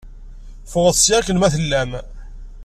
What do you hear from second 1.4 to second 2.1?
tellam!